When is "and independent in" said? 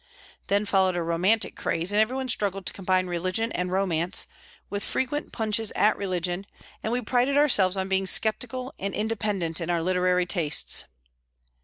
8.79-9.69